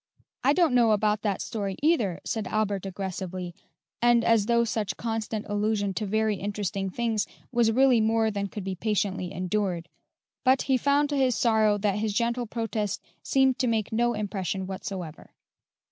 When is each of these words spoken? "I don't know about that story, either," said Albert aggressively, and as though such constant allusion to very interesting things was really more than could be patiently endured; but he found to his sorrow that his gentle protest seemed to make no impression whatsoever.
"I 0.43 0.53
don't 0.53 0.73
know 0.73 0.93
about 0.93 1.21
that 1.21 1.43
story, 1.43 1.75
either," 1.83 2.19
said 2.25 2.47
Albert 2.47 2.87
aggressively, 2.87 3.53
and 4.01 4.23
as 4.23 4.47
though 4.47 4.63
such 4.63 4.97
constant 4.97 5.45
allusion 5.47 5.93
to 5.93 6.07
very 6.07 6.37
interesting 6.37 6.89
things 6.89 7.27
was 7.51 7.71
really 7.71 8.01
more 8.01 8.31
than 8.31 8.47
could 8.47 8.63
be 8.63 8.73
patiently 8.73 9.31
endured; 9.31 9.89
but 10.43 10.63
he 10.63 10.75
found 10.75 11.09
to 11.09 11.17
his 11.17 11.35
sorrow 11.35 11.77
that 11.77 11.99
his 11.99 12.13
gentle 12.13 12.47
protest 12.47 12.99
seemed 13.21 13.59
to 13.59 13.67
make 13.67 13.91
no 13.91 14.15
impression 14.15 14.65
whatsoever. 14.65 15.35